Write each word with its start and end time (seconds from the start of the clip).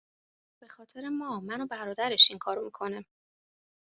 به 0.61 0.67
خاطر 0.67 1.09
ما 1.09 1.39
من 1.39 1.61
و 1.61 1.67
برادرش 1.67 2.29
این 2.31 2.39
کارو 2.39 2.65
میکنه 2.65 3.05